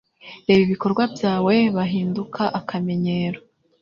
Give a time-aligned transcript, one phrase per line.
[0.47, 3.39] Reba ibikorwa byawe; bahinduka akamenyero.